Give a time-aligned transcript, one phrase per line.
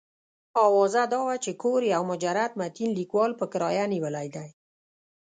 [0.65, 4.49] اوازه دا وه چې کور یو مجرد متین لیکوال په کرایه نیولی دی.